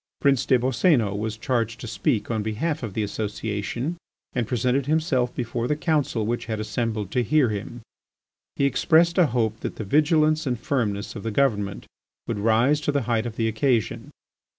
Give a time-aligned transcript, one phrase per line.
[0.19, 3.97] Prince des Boscénos was charged to speak on behalf of the Association
[4.33, 7.81] and presented himself before the Council which had assembled to hear him.
[8.55, 11.85] He expressed a hope that the vigilance and firmness of the Government
[12.27, 14.09] would rise to the height of the occasion.